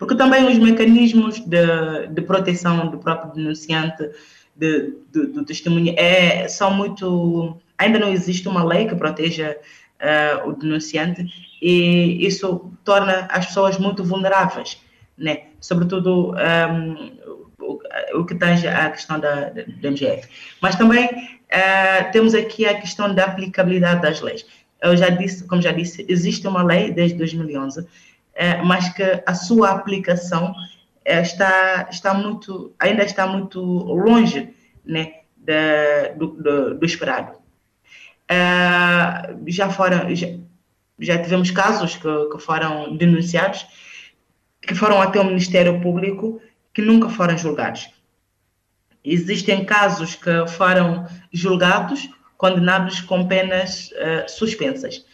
porque 0.00 0.14
também 0.14 0.46
os 0.46 0.58
mecanismos 0.58 1.40
de, 1.40 2.06
de 2.08 2.22
proteção 2.22 2.90
do 2.90 2.96
próprio 2.96 3.34
denunciante, 3.34 4.10
de, 4.56 4.94
de, 5.12 5.26
do 5.26 5.44
testemunho, 5.44 5.94
é, 5.96 6.48
são 6.48 6.72
muito. 6.72 7.58
Ainda 7.76 7.98
não 7.98 8.08
existe 8.10 8.48
uma 8.48 8.64
lei 8.64 8.88
que 8.88 8.94
proteja 8.94 9.58
uh, 10.00 10.48
o 10.48 10.52
denunciante 10.54 11.26
e 11.60 12.26
isso 12.26 12.72
torna 12.82 13.28
as 13.30 13.46
pessoas 13.46 13.78
muito 13.78 14.02
vulneráveis, 14.02 14.78
né? 15.18 15.48
sobretudo 15.60 16.32
um, 16.32 17.12
o, 18.14 18.24
que 18.24 18.34
tange 18.34 18.66
a 18.66 18.90
questão 18.90 19.20
da, 19.20 19.50
da 19.50 19.90
MGF. 19.90 20.28
Mas 20.60 20.74
também 20.76 21.06
uh, 21.06 22.12
temos 22.12 22.34
aqui 22.34 22.66
a 22.66 22.80
questão 22.80 23.14
da 23.14 23.26
aplicabilidade 23.26 24.02
das 24.02 24.20
leis. 24.20 24.46
Eu 24.82 24.96
já 24.96 25.10
disse, 25.10 25.44
como 25.44 25.60
já 25.60 25.72
disse, 25.72 26.06
existe 26.08 26.46
uma 26.48 26.62
lei 26.62 26.90
desde 26.90 27.18
2011 27.18 27.86
é, 28.40 28.62
mas 28.62 28.88
que 28.94 29.02
a 29.26 29.34
sua 29.34 29.70
aplicação 29.70 30.54
é, 31.04 31.20
está, 31.20 31.88
está 31.90 32.14
muito, 32.14 32.74
ainda 32.78 33.04
está 33.04 33.26
muito 33.26 33.60
longe 33.60 34.54
né, 34.82 35.12
do, 36.16 36.28
do, 36.28 36.74
do, 36.78 36.86
esperado. 36.86 37.34
É, 38.26 39.34
já, 39.46 39.68
foram, 39.68 40.14
já, 40.14 40.28
já, 40.98 41.22
tivemos 41.22 41.50
casos 41.50 41.96
que, 41.96 42.28
que 42.32 42.38
foram 42.38 42.96
denunciados, 42.96 43.66
que 44.62 44.74
foram 44.74 45.02
até 45.02 45.20
o 45.20 45.24
Ministério 45.24 45.78
Público, 45.80 46.40
que 46.72 46.82
nunca 46.82 47.08
foram 47.08 47.36
julgados. 47.36 47.88
Existem 49.04 49.64
casos 49.64 50.14
que 50.14 50.46
foram 50.48 51.06
julgados, 51.32 52.08
condenados 52.36 53.00
com 53.00 53.26
penas 53.26 53.90
uh, 53.92 54.28
suspensas. 54.28 55.04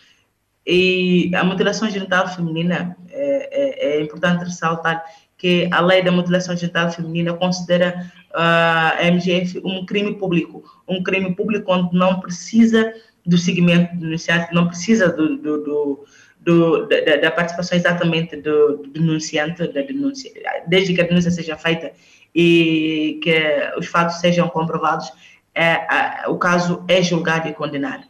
E 0.67 1.31
a 1.35 1.45
mutilação 1.45 1.89
genital 1.89 2.27
feminina, 2.29 2.97
é, 3.09 3.49
é, 3.53 3.99
é, 3.99 4.03
importante 4.03 4.45
ressaltar 4.45 5.05
que 5.39 5.69
a 5.71 5.81
lei 5.81 6.03
da 6.03 6.11
mutilação 6.11 6.57
genital 6.57 6.91
feminina 6.91 7.33
considera 7.35 8.11
uh, 8.31 8.99
a 8.99 9.05
MGF 9.05 9.61
um 9.65 9.87
crime 9.87 10.17
público, 10.17 10.65
um 10.89 11.03
crime 11.03 11.35
público 11.37 11.73
onde 11.73 11.97
não 11.97 12.19
precisa 12.19 12.93
do 13.25 13.39
segmento 13.39 13.95
denunciante, 13.97 14.53
não 14.53 14.67
precisa 14.67 15.09
do, 15.09 15.37
do, 15.37 15.65
do, 15.65 16.05
do 16.47 16.87
da, 16.87 17.17
da, 17.17 17.31
participação 17.33 17.77
exatamente 17.77 18.37
do, 18.37 18.77
do, 18.77 18.91
denunciante, 18.91 19.67
da 19.67 19.83
denúncia, 19.83 20.31
desde 20.69 20.95
que 20.95 21.01
a 21.01 21.05
denúncia 21.05 21.31
seja 21.33 21.57
feita 21.57 21.91
e 22.33 23.19
que 23.21 23.35
os 23.77 23.87
fatos 23.87 24.21
sejam 24.21 24.49
comprovados, 24.49 25.11
é, 25.53 26.29
o 26.29 26.39
caso 26.39 26.85
é 26.87 27.03
julgado 27.03 27.49
e 27.49 27.53
condenado. 27.53 28.05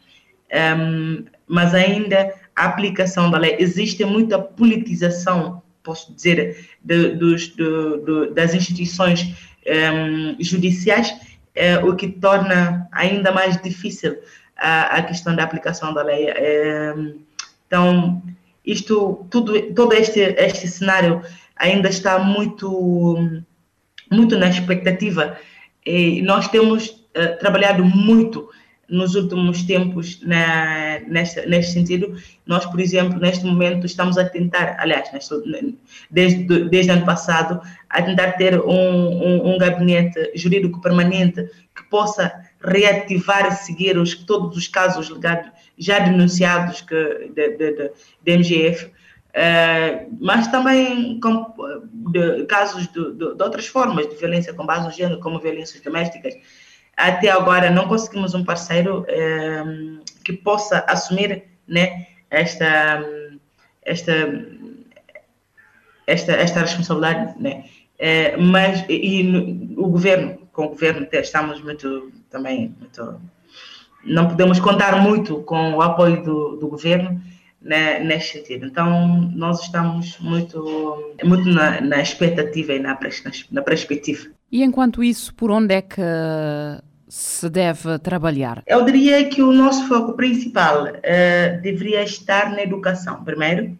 Um, 0.79 1.25
mas 1.47 1.73
ainda 1.73 2.33
a 2.55 2.65
aplicação 2.65 3.31
da 3.31 3.37
lei. 3.37 3.55
Existe 3.59 4.05
muita 4.05 4.37
politização, 4.37 5.63
posso 5.81 6.13
dizer, 6.13 6.69
de, 6.83 7.15
dos, 7.15 7.55
das 8.35 8.53
instituições 8.53 9.23
um, 9.23 9.71
ehm, 9.71 10.35
judiciais, 10.39 11.13
é, 11.55 11.79
o 11.79 11.95
que 11.95 12.07
torna 12.07 12.87
ainda 12.91 13.31
mais 13.31 13.59
difícil 13.61 14.17
a, 14.55 14.97
a 14.97 15.03
questão 15.03 15.35
da 15.35 15.43
aplicação 15.43 15.93
da 15.93 16.03
lei. 16.03 16.27
É, 16.29 16.93
então, 17.67 18.23
isto, 18.65 19.25
tudo, 19.29 19.73
todo 19.73 19.93
este, 19.93 20.19
este 20.19 20.67
cenário 20.67 21.21
ainda 21.55 21.89
está 21.89 22.17
muito, 22.19 23.17
muito 24.11 24.37
na 24.37 24.47
expectativa. 24.47 25.37
E 25.85 26.21
nós 26.21 26.47
temos 26.47 26.87
uh, 26.87 27.37
trabalhado 27.39 27.83
muito 27.83 28.49
nos 28.89 29.15
últimos 29.15 29.63
tempos 29.63 30.21
na, 30.21 30.99
neste, 31.07 31.45
neste 31.45 31.73
sentido. 31.73 32.15
Nós, 32.45 32.65
por 32.65 32.79
exemplo, 32.79 33.19
neste 33.19 33.45
momento 33.45 33.85
estamos 33.85 34.17
a 34.17 34.25
tentar, 34.25 34.77
aliás, 34.79 35.11
neste, 35.11 35.35
desde, 36.09 36.69
desde 36.69 36.91
ano 36.91 37.05
passado, 37.05 37.61
a 37.89 38.01
tentar 38.01 38.33
ter 38.33 38.59
um, 38.59 38.71
um, 38.71 39.53
um, 39.53 39.57
gabinete 39.57 40.31
jurídico 40.35 40.81
permanente 40.81 41.43
que 41.75 41.83
possa 41.89 42.31
reativar 42.61 43.47
e 43.47 43.55
seguir 43.55 43.97
os, 43.97 44.15
todos 44.15 44.57
os 44.57 44.67
casos 44.67 45.09
legados, 45.09 45.51
já 45.77 45.99
denunciados 45.99 46.81
que, 46.81 47.31
de, 47.35 47.57
de, 47.57 47.71
de, 47.73 47.91
de 48.23 48.37
MGF, 48.37 48.85
uh, 48.85 48.91
eh, 49.33 50.07
mas 50.19 50.47
também 50.47 51.19
com, 51.19 51.53
de, 52.11 52.45
casos 52.45 52.87
de, 52.87 53.11
de, 53.11 53.35
de 53.35 53.43
outras 53.43 53.67
formas 53.67 54.09
de 54.09 54.15
violência 54.15 54.53
com 54.53 54.65
base 54.65 54.85
no 54.85 54.91
gênero, 54.91 55.19
como 55.19 55.39
violências 55.39 55.79
domésticas, 55.81 56.33
até 56.97 57.29
agora 57.29 57.69
não 57.69 57.87
conseguimos 57.87 58.33
um 58.33 58.43
parceiro 58.43 59.05
é, 59.07 59.63
que 60.25 60.33
possa 60.33 60.83
assumir 60.87 61.43
né, 61.67 62.07
esta, 62.29 63.05
esta, 63.85 64.11
esta, 66.07 66.31
esta 66.33 66.59
responsabilidade, 66.61 67.39
né? 67.39 67.65
É, 67.99 68.35
mas 68.37 68.83
e, 68.89 69.21
e, 69.21 69.75
o 69.77 69.87
governo, 69.87 70.37
com 70.51 70.65
o 70.65 70.69
governo 70.69 71.07
estamos 71.11 71.61
muito 71.61 72.11
também 72.29 72.75
muito, 72.79 73.21
não 74.03 74.27
podemos 74.27 74.59
contar 74.59 75.01
muito 75.01 75.41
com 75.43 75.73
o 75.73 75.81
apoio 75.81 76.23
do, 76.23 76.57
do 76.57 76.67
governo 76.67 77.19
né, 77.61 77.99
neste 77.99 78.37
sentido. 78.37 78.65
Então 78.65 79.31
nós 79.35 79.61
estamos 79.61 80.17
muito 80.19 81.13
muito 81.23 81.49
na, 81.49 81.81
na 81.81 82.01
expectativa 82.01 82.73
e 82.73 82.79
na, 82.79 82.97
na, 83.51 83.61
perspectiva. 83.61 84.29
E 84.51 84.63
enquanto 84.63 85.03
isso, 85.03 85.33
por 85.33 85.51
onde 85.51 85.73
é 85.73 85.81
que 85.81 86.01
se 87.09 87.49
deve 87.49 87.97
trabalhar? 87.99 88.63
Eu 88.67 88.83
diria 88.85 89.27
que 89.29 89.41
o 89.41 89.51
nosso 89.51 89.87
foco 89.87 90.13
principal 90.13 90.85
uh, 90.85 91.61
deveria 91.61 92.03
estar 92.03 92.51
na 92.51 92.61
educação, 92.61 93.23
primeiro, 93.23 93.65
um, 93.65 93.77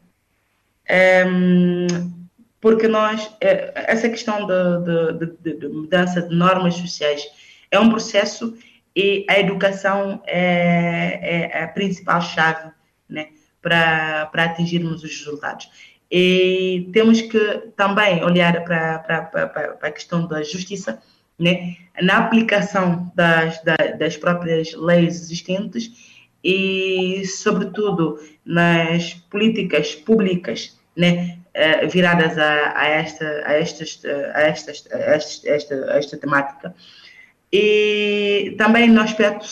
ehm, 0.88 1.88
porque 2.60 2.88
nós, 2.88 3.25
uh, 3.25 3.38
essa 3.41 4.10
questão 4.10 4.48
de, 4.48 5.13
de, 5.19 5.34
de, 5.41 5.60
de, 5.60 5.67
mudança 5.67 6.22
de 6.22 6.34
normas 6.34 6.75
sociais 6.75 7.25
é 7.69 7.79
um 7.79 7.89
processo 7.89 8.57
e 8.96 9.25
a 9.29 9.39
educação 9.39 10.22
é, 10.25 11.50
é 11.51 11.63
a 11.63 11.67
principal 11.67 12.22
chave 12.22 12.72
para, 13.67 14.27
para 14.27 14.45
atingirmos 14.45 15.03
os 15.03 15.17
resultados. 15.17 15.69
E 16.09 16.89
temos 16.93 17.19
que 17.19 17.39
também 17.75 18.24
olhar 18.24 18.63
para, 18.63 19.00
para, 19.00 19.21
para, 19.24 19.47
para 19.47 19.89
a 19.89 19.91
questão 19.91 20.25
da 20.25 20.41
justiça, 20.41 21.01
né, 21.38 21.75
na 22.01 22.17
aplicação 22.17 23.12
das, 23.13 23.62
das 24.00 24.15
próprias 24.15 24.74
leis 24.74 25.15
existentes 25.21 25.91
e, 26.41 27.24
sobretudo, 27.25 28.19
nas 28.45 29.15
políticas 29.29 29.93
públicas 29.95 30.79
né, 30.95 31.38
eh, 31.53 31.88
viradas 31.88 32.38
a, 32.38 32.74
a, 32.74 32.88
esta, 32.88 33.25
a, 33.45 33.53
estas, 33.53 34.01
a, 34.33 34.41
estas, 34.43 34.88
a, 34.89 34.97
esta, 34.97 35.91
a 35.91 35.97
esta 35.97 36.17
temática. 36.17 36.74
E 37.51 38.55
também 38.57 38.89
no 38.89 39.01
aspecto, 39.01 39.45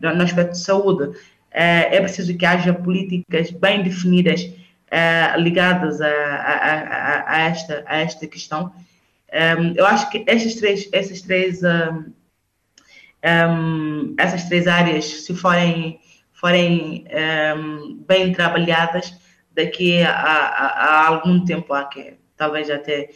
no 0.00 0.22
aspecto 0.22 0.52
de 0.52 0.60
saúde, 0.60 1.16
é 1.54 2.00
preciso 2.00 2.36
que 2.36 2.44
haja 2.44 2.74
políticas 2.74 3.50
bem 3.50 3.82
definidas 3.82 4.50
ligadas 5.38 6.00
a, 6.00 6.08
a, 6.08 6.54
a, 6.54 7.32
a, 7.32 7.40
esta, 7.42 7.84
a 7.86 7.98
esta 7.98 8.26
questão. 8.26 8.72
eu 9.76 9.86
acho 9.86 10.10
que 10.10 10.24
essas 10.26 10.54
três, 10.56 10.88
essas 10.92 11.20
três, 11.20 11.60
essas 14.16 14.44
três 14.44 14.66
áreas, 14.66 15.04
se 15.04 15.34
forem, 15.34 16.00
forem 16.32 17.06
bem 18.06 18.32
trabalhadas, 18.32 19.16
daqui 19.54 20.02
a, 20.02 20.10
a, 20.10 20.66
a 20.66 21.08
algum 21.08 21.44
tempo, 21.44 21.72
que 21.88 22.14
talvez 22.36 22.68
até 22.68 23.10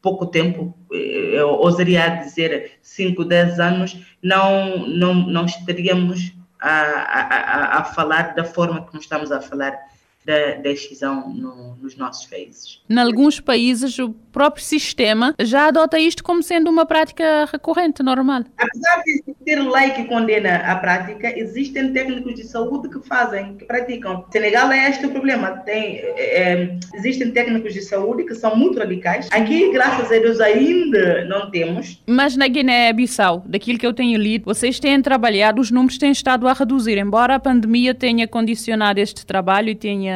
pouco 0.00 0.26
tempo, 0.26 0.76
eh, 0.92 1.30
eu 1.32 1.48
ousaria 1.48 2.16
dizer 2.16 2.72
5, 2.82 3.24
10 3.24 3.58
anos, 3.58 3.98
não, 4.22 4.86
não, 4.86 5.14
não 5.14 5.46
estaríamos 5.46 6.34
a, 6.64 7.76
a, 7.76 7.78
a, 7.80 7.84
falar 7.84 8.34
da 8.34 8.44
forma 8.44 8.86
que 8.86 8.96
estamos 8.96 9.30
a 9.30 9.40
falar 9.40 9.78
da, 10.24 10.54
decisão 10.62 11.28
no, 11.28 11.76
nos 11.76 11.96
nossos 11.96 12.26
países. 12.26 12.80
Em 12.88 12.98
alguns 12.98 13.40
países, 13.40 13.98
o 13.98 14.10
próprio 14.32 14.64
sistema 14.64 15.34
já 15.40 15.68
adota 15.68 15.98
isto 15.98 16.24
como 16.24 16.42
sendo 16.42 16.70
uma 16.70 16.86
prática 16.86 17.46
recorrente, 17.50 18.02
normal. 18.02 18.42
Apesar 18.56 19.02
de 19.02 19.10
existir 19.12 19.58
lei 19.60 19.90
que 19.90 20.04
condena 20.04 20.56
a 20.56 20.76
prática, 20.76 21.38
existem 21.38 21.92
técnicos 21.92 22.34
de 22.34 22.44
saúde 22.44 22.88
que 22.88 23.06
fazem, 23.06 23.56
que 23.56 23.64
praticam. 23.64 24.24
Senegal 24.30 24.72
é 24.72 24.90
este 24.90 25.06
o 25.06 25.10
problema. 25.10 25.58
Tem, 25.58 25.98
é, 25.98 26.78
existem 26.94 27.30
técnicos 27.30 27.74
de 27.74 27.82
saúde 27.82 28.24
que 28.24 28.34
são 28.34 28.56
muito 28.56 28.78
radicais. 28.78 29.28
Aqui, 29.30 29.70
graças 29.72 30.06
a 30.10 30.18
Deus, 30.18 30.40
ainda 30.40 31.24
não 31.26 31.50
temos. 31.50 32.02
Mas 32.06 32.36
na 32.36 32.48
Guiné-Bissau, 32.48 33.44
daquilo 33.46 33.78
que 33.78 33.86
eu 33.86 33.92
tenho 33.92 34.18
lido, 34.18 34.46
vocês 34.46 34.80
têm 34.80 35.00
trabalhado, 35.00 35.60
os 35.60 35.70
números 35.70 35.98
têm 35.98 36.10
estado 36.10 36.48
a 36.48 36.52
reduzir, 36.52 36.98
embora 36.98 37.34
a 37.34 37.38
pandemia 37.38 37.94
tenha 37.94 38.26
condicionado 38.26 38.98
este 38.98 39.24
trabalho 39.24 39.68
e 39.68 39.74
tenha 39.74 40.13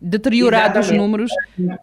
deteriorado 0.00 0.78
Exatamente. 0.78 0.92
os 0.92 0.96
números. 0.96 1.32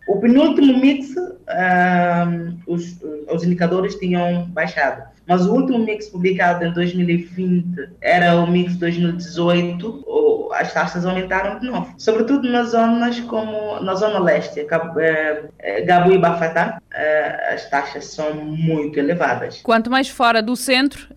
O 0.08 0.20
penúltimo 0.20 0.80
mix, 0.80 1.16
uh, 1.16 2.58
os, 2.68 3.02
os 3.32 3.44
indicadores 3.44 3.96
tinham 3.96 4.46
baixado. 4.46 5.17
Mas 5.28 5.46
o 5.46 5.54
último 5.54 5.80
mix 5.80 6.08
publicado 6.08 6.66
em 6.66 6.72
2020 6.72 7.90
era 8.02 8.36
o 8.36 8.48
mix 8.48 8.76
2018, 8.78 10.06
as 10.54 10.74
taxas 10.74 11.06
aumentaram 11.06 11.60
de 11.60 11.68
novo. 11.68 11.94
Sobretudo 11.98 12.50
nas 12.50 12.70
zonas 12.70 13.20
como 13.22 13.80
na 13.82 13.96
zona 13.96 14.20
leste, 14.20 14.60
eh, 14.60 15.44
eh, 15.60 15.82
Gabu 15.82 16.12
e 16.12 16.18
Bafatá, 16.18 16.82
eh, 16.94 17.54
as 17.54 17.70
taxas 17.70 18.06
são 18.06 18.34
muito 18.34 19.00
elevadas. 19.00 19.62
Quanto 19.64 19.90
mais 19.90 20.10
fora 20.10 20.42
do 20.42 20.56
centro, 20.56 21.08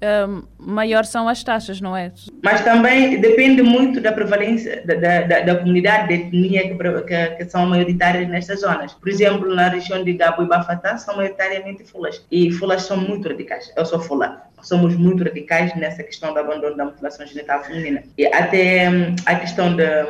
maior 0.58 1.04
são 1.04 1.28
as 1.28 1.42
taxas, 1.42 1.80
não 1.80 1.96
é? 1.96 2.12
Mas 2.42 2.62
também 2.62 3.20
depende 3.20 3.62
muito 3.62 4.00
da 4.00 4.12
prevalência 4.12 4.82
da, 4.84 4.94
da, 4.94 5.40
da 5.40 5.54
comunidade, 5.56 6.08
da 6.08 6.14
etnia 6.14 6.62
que, 6.62 6.74
que, 6.76 7.26
que, 7.36 7.44
são 7.44 7.66
maioritárias 7.66 8.28
nestas 8.28 8.60
zonas. 8.60 8.92
Por 8.94 9.08
exemplo, 9.08 9.54
na 9.54 9.68
região 9.68 10.02
de 10.02 10.12
Gabu 10.14 10.42
e 10.42 10.46
Bafatá 10.46 10.96
são 10.96 11.16
maioritariamente 11.16 11.84
fulas. 11.84 12.24
E 12.30 12.50
fulas 12.52 12.82
são 12.82 12.96
muito 12.96 13.28
radicais. 13.28 13.72
Eu 13.76 13.84
sou 13.84 13.99
fula. 14.00 14.50
Somos 14.62 14.94
muito 14.94 15.24
radicais 15.24 15.74
nessa 15.76 16.02
questão 16.02 16.34
do 16.34 16.38
abandono 16.38 16.76
da 16.76 16.84
mutilação 16.84 17.26
genital 17.26 17.64
feminina. 17.64 18.02
E 18.18 18.26
até 18.26 18.90
hum, 18.90 19.16
a 19.24 19.34
questão 19.36 19.74
da, 19.74 20.04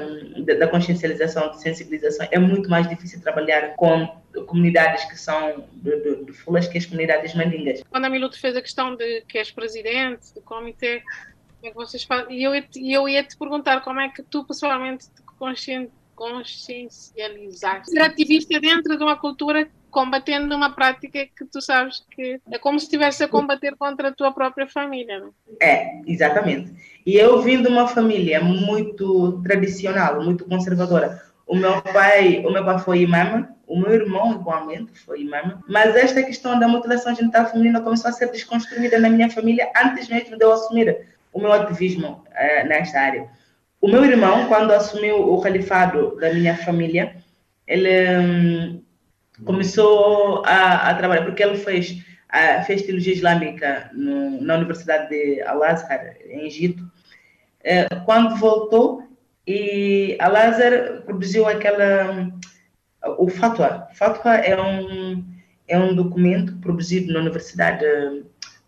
da 0.59 0.67
consciencialização, 0.67 1.51
de 1.53 1.61
sensibilização, 1.61 2.27
é 2.31 2.39
muito 2.39 2.69
mais 2.69 2.89
difícil 2.89 3.21
trabalhar 3.21 3.77
com 3.77 4.09
comunidades 4.47 5.05
que 5.05 5.17
são 5.17 5.65
de, 5.73 5.97
de, 6.03 6.25
de 6.25 6.33
fulas 6.33 6.67
que 6.67 6.79
as 6.79 6.87
comunidades 6.87 7.35
mandingas. 7.35 7.83
Quando 7.89 8.05
a 8.05 8.11
Miluto 8.11 8.41
fez 8.41 8.57
a 8.57 8.63
questão 8.63 8.97
de 8.97 9.23
que 9.23 9.39
és 9.39 9.51
presidente 9.51 10.35
do 10.35 10.41
comitê, 10.41 11.03
como 11.61 11.69
é 11.69 11.71
que 11.71 11.77
vocês 11.77 12.05
fazem? 12.05 12.39
E 12.39 12.43
eu, 12.43 12.53
eu 12.55 13.09
ia 13.09 13.23
te 13.23 13.37
perguntar 13.37 13.81
como 13.83 14.01
é 14.01 14.09
que 14.09 14.23
tu 14.23 14.45
pessoalmente 14.45 15.07
te 15.07 15.23
conscien, 15.39 15.91
consciencializaste. 16.15 17.91
Ser 17.91 18.01
ativista 18.01 18.59
dentro 18.61 18.97
de 18.97 19.03
uma 19.03 19.17
cultura 19.17 19.69
combatendo 19.91 20.55
uma 20.55 20.71
prática 20.71 21.27
que 21.27 21.45
tu 21.45 21.61
sabes 21.61 22.05
que 22.11 22.41
é 22.51 22.59
como 22.59 22.79
se 22.79 22.87
estivesse 22.87 23.23
a 23.25 23.29
combater 23.29 23.77
contra 23.77 24.09
a 24.09 24.13
tua 24.13 24.33
própria 24.33 24.67
família, 24.67 25.21
não 25.21 25.35
é? 25.61 26.01
exatamente. 26.07 26.73
E 27.05 27.17
eu 27.17 27.43
vim 27.43 27.63
de 27.63 27.69
uma 27.69 27.89
família 27.89 28.43
muito 28.43 29.43
tradicional, 29.43 30.23
muito 30.23 30.45
conservadora. 30.45 31.23
O 31.47 31.57
meu 31.57 31.83
pai, 31.83 32.45
o 32.47 32.51
meu 32.53 32.65
pai 32.65 32.79
foi 32.79 33.01
imã, 33.01 33.49
o 33.67 33.79
meu 33.79 33.93
irmão 33.93 34.33
igualmente 34.35 34.93
foi 35.01 35.23
imã, 35.23 35.61
mas 35.69 35.95
esta 35.95 36.23
questão 36.23 36.59
da 36.59 36.69
mutilação 36.69 37.15
genital 37.15 37.47
feminina 37.47 37.81
começou 37.81 38.09
a 38.09 38.13
ser 38.13 38.31
desconstruída 38.31 38.99
na 38.99 39.09
minha 39.09 39.31
família 39.31 39.71
antes 39.77 40.09
mesmo 40.09 40.37
de 40.37 40.45
eu 40.45 40.53
assumir 40.53 41.07
o 41.33 41.41
meu 41.41 41.53
ativismo 41.53 42.25
uh, 42.27 42.69
nesta 42.69 43.01
área. 43.01 43.29
O 43.81 43.89
meu 43.89 44.05
irmão, 44.05 44.47
quando 44.47 44.73
assumiu 44.73 45.33
o 45.33 45.41
califado 45.41 46.17
da 46.21 46.35
minha 46.35 46.57
família, 46.57 47.17
ele 47.67 48.19
um, 48.19 48.83
começou 49.45 50.43
a, 50.45 50.91
a, 50.91 50.95
trabalhar, 50.95 51.25
porque 51.25 51.43
ele 51.43 51.57
fez, 51.57 51.97
a, 52.29 52.63
fez 52.63 52.83
teologia 52.83 53.15
islâmica 53.15 53.91
no, 53.93 54.41
na 54.41 54.57
Universidade 54.57 55.09
de 55.09 55.43
Al-Azhar, 55.43 56.17
em 56.27 56.47
Egito. 56.47 56.85
É, 57.63 57.87
quando 58.07 58.37
voltou, 58.37 59.11
e 59.47 60.17
Al-Azhar 60.21 61.03
produziu 61.03 61.47
aquela. 61.47 62.31
O 63.19 63.29
Fatwa. 63.29 63.89
Fatwa 63.95 64.37
é 64.37 64.61
um, 64.61 65.25
é 65.67 65.79
um 65.79 65.95
documento 65.95 66.57
produzido 66.59 67.13
na 67.13 67.21
Universidade 67.21 67.85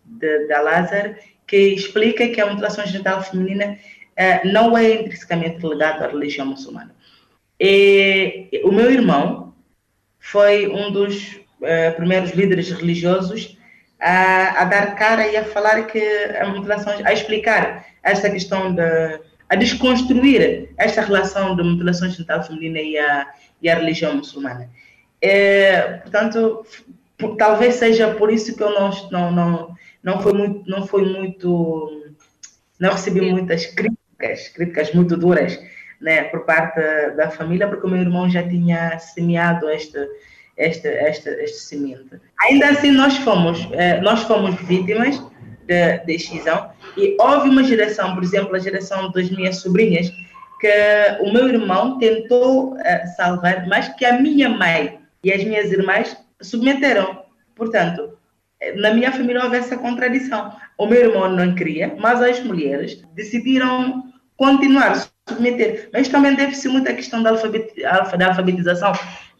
de, 0.05 0.47
de, 0.47 0.53
Al-Azhar 0.53 1.15
que 1.45 1.57
explica 1.57 2.27
que 2.27 2.41
a 2.41 2.47
mutilação 2.47 2.85
genital 2.85 3.21
feminina 3.21 3.77
é, 4.15 4.45
não 4.47 4.77
é 4.77 5.01
intrinsecamente 5.01 5.65
ligada 5.65 6.05
à 6.05 6.07
religião 6.09 6.47
muçulmana. 6.47 6.95
E, 7.59 8.49
o 8.63 8.71
meu 8.71 8.91
irmão, 8.91 9.52
foi 10.23 10.67
um 10.67 10.89
dos 10.89 11.35
uh, 11.59 11.93
primeiros 11.97 12.31
líderes 12.31 12.71
religiosos 12.71 13.57
a, 13.99 14.61
a, 14.61 14.63
dar 14.63 14.95
cara 14.95 15.27
e 15.27 15.35
a 15.35 15.43
falar 15.43 15.85
que 15.85 15.99
a 16.39 16.47
mutilação, 16.47 16.93
a 17.03 17.11
explicar 17.11 17.85
esta 18.01 18.29
questão 18.29 18.73
de, 18.73 19.19
a 19.49 19.55
desconstruir 19.55 20.69
esta 20.77 21.01
relação 21.01 21.57
de 21.57 21.63
mutilação 21.63 22.09
genital 22.09 22.41
feminina 22.41 22.79
e 22.79 22.97
a, 22.97 23.27
e 23.61 23.69
a 23.69 23.75
religião 23.75 24.15
muçulmana. 24.15 24.69
É, 25.21 25.97
portanto, 25.97 26.65
por, 27.17 27.35
talvez 27.35 27.75
seja 27.75 28.13
por 28.15 28.31
isso 28.31 28.55
que 28.55 28.63
eu 28.63 28.71
não, 28.71 28.91
não, 29.11 29.31
não, 29.31 29.75
não 30.01 30.21
foi 30.21 30.33
muito, 30.33 30.69
não 30.69 30.87
foi 30.87 31.05
muito, 31.05 32.13
não 32.79 32.91
recebi 32.93 33.19
muitas 33.19 33.65
críticas, 33.65 34.47
críticas 34.47 34.93
muito 34.93 35.17
duras 35.17 35.59
né, 36.03 36.25
por 36.25 36.41
parte 36.41 36.79
da 37.15 37.31
família, 37.31 37.67
porque 37.67 37.87
o 37.87 37.89
meu 37.89 38.01
irmão 38.01 38.29
já 38.29 38.43
tinha 38.43 38.99
semeado 38.99 39.69
esta, 39.69 40.05
esta, 40.57 40.89
esta, 40.89 41.29
este 41.41 41.59
semente. 41.61 42.19
Ainda 42.41 42.69
assim, 42.69 42.91
nós 42.91 43.17
fomos, 43.17 43.67
eh, 43.71 44.01
nós 44.01 44.21
fomos 44.23 44.53
vítimas 44.67 45.17
da 45.65 46.03
decisão 46.05 46.69
e 46.97 47.15
houve 47.19 47.49
uma 47.49 47.63
geração, 47.63 48.13
por 48.13 48.21
exemplo, 48.21 48.53
a 48.53 48.59
geração 48.59 49.09
das 49.11 49.29
minhas 49.29 49.61
sobrinhas, 49.61 50.11
que 50.59 51.17
o 51.21 51.31
meu 51.31 51.47
irmão 51.47 51.97
tentou 51.97 52.77
eh, 52.79 53.07
salvar, 53.15 53.65
mas 53.67 53.87
que 53.95 54.05
a 54.05 54.19
minha 54.19 54.49
mãe 54.49 54.99
e 55.23 55.31
as 55.31 55.41
minhas 55.43 55.71
irmãs 55.71 56.17
submeteram. 56.41 57.23
Portanto, 57.55 58.17
eh, 58.59 58.73
na 58.75 58.93
minha 58.93 59.11
família 59.13 59.41
houve 59.41 59.55
essa 59.55 59.77
contradição. 59.77 60.53
O 60.77 60.85
meu 60.85 60.99
irmão 60.99 61.29
não 61.29 61.55
queria, 61.55 61.95
mas 61.97 62.21
as 62.21 62.41
mulheres 62.41 63.01
decidiram 63.15 64.11
continuar 64.35 65.12
submeter. 65.27 65.89
Mas 65.93 66.07
também 66.07 66.35
deve 66.35 66.55
ser 66.55 66.69
muita 66.69 66.93
questão 66.93 67.23
da 67.23 67.31
alfabetização 67.31 68.93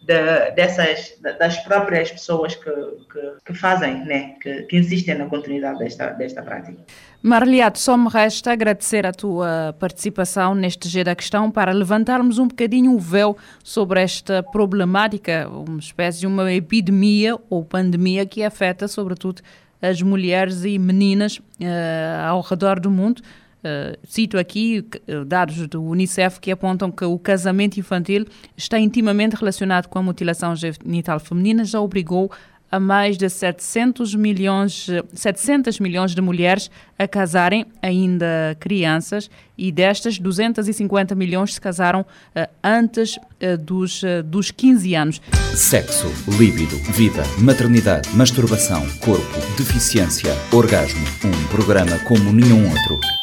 de, 0.05 0.51
dessas, 0.51 1.13
das 1.39 1.57
próprias 1.63 2.11
pessoas 2.11 2.55
que, 2.55 2.69
que, 2.69 3.33
que 3.45 3.53
fazem, 3.53 4.05
né? 4.05 4.35
que, 4.41 4.63
que, 4.63 4.77
insistem 4.77 5.15
na 5.15 5.27
continuidade 5.27 5.79
desta, 5.79 6.09
desta 6.09 6.41
prática. 6.41 6.77
Marliato, 7.21 7.79
só 7.79 7.95
me 7.95 8.09
resta 8.09 8.51
agradecer 8.51 9.05
a 9.05 9.13
tua 9.13 9.73
participação 9.79 10.53
neste 10.53 10.89
G 10.89 11.05
da 11.05 11.15
Questão 11.15 11.49
para 11.49 11.71
levantarmos 11.71 12.37
um 12.37 12.47
bocadinho 12.47 12.91
o 12.93 12.99
véu 12.99 13.37
sobre 13.63 14.01
esta 14.01 14.43
problemática, 14.43 15.47
uma 15.49 15.79
espécie 15.79 16.19
de 16.19 16.27
uma 16.27 16.51
epidemia 16.51 17.37
ou 17.49 17.63
pandemia 17.63 18.25
que 18.25 18.43
afeta 18.43 18.89
sobretudo 18.89 19.41
as 19.81 20.01
mulheres 20.01 20.63
e 20.65 20.77
meninas 20.77 21.37
uh, 21.37 22.27
ao 22.27 22.41
redor 22.41 22.79
do 22.79 22.91
mundo. 22.91 23.21
Uh, 23.63 23.97
cito 24.03 24.37
aqui 24.37 24.85
uh, 25.07 25.23
dados 25.23 25.67
do 25.67 25.81
Unicef 25.81 26.39
que 26.39 26.51
apontam 26.51 26.91
que 26.91 27.05
o 27.05 27.17
casamento 27.17 27.79
infantil 27.79 28.25
está 28.57 28.77
intimamente 28.77 29.37
relacionado 29.37 29.87
com 29.87 29.99
a 29.99 30.03
mutilação 30.03 30.53
genital 30.53 31.17
feminina, 31.17 31.63
já 31.63 31.79
obrigou 31.79 32.29
a 32.73 32.79
mais 32.79 33.19
de 33.19 33.29
700 33.29 34.15
milhões, 34.15 34.87
700 35.13 35.79
milhões 35.79 36.15
de 36.15 36.21
mulheres 36.21 36.71
a 36.97 37.07
casarem 37.07 37.67
ainda 37.79 38.57
crianças 38.59 39.29
e 39.55 39.71
destas 39.71 40.17
250 40.17 41.13
milhões 41.13 41.53
se 41.53 41.61
casaram 41.61 42.01
uh, 42.01 42.49
antes 42.63 43.15
uh, 43.17 43.55
dos, 43.59 44.01
uh, 44.01 44.23
dos 44.25 44.49
15 44.49 44.95
anos. 44.95 45.21
Sexo, 45.53 46.11
líbido, 46.35 46.75
vida, 46.93 47.21
maternidade, 47.37 48.09
masturbação, 48.15 48.83
corpo, 49.01 49.39
deficiência, 49.55 50.33
orgasmo. 50.51 51.05
Um 51.23 51.47
programa 51.49 51.99
como 51.99 52.33
nenhum 52.33 52.67
outro. 52.67 53.22